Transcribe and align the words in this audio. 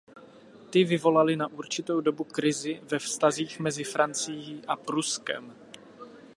Ty 0.69 0.83
vyvolaly 0.83 1.35
na 1.35 1.47
určitou 1.47 2.01
dobu 2.01 2.23
krizi 2.23 2.81
ve 2.91 2.99
vztazích 2.99 3.59
mezi 3.59 3.83
Francií 3.83 4.61
a 4.67 4.75
Pruskem. 4.75 5.55